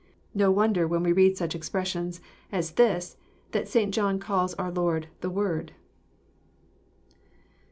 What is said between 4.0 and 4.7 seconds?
calls